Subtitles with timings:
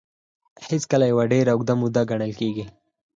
[0.67, 2.65] هېڅکله يوه ډېره اوږده موده ګڼل کېږي.